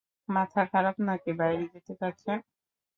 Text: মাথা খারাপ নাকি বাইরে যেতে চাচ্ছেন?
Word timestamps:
মাথা 0.29 0.61
খারাপ 0.71 0.95
নাকি 1.07 1.31
বাইরে 1.39 1.65
যেতে 1.73 1.93
চাচ্ছেন? 2.01 2.37